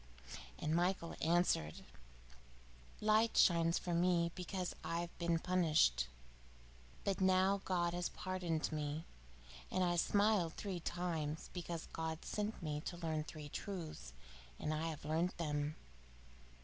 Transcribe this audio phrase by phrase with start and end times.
[0.57, 1.85] And Michael answered:
[3.01, 6.07] "Light shines from me because I have been punished,
[7.03, 9.05] but now God has pardoned me.
[9.69, 14.13] And I smiled three times, because God sent me to learn three truths,
[14.57, 15.75] and I have learnt them.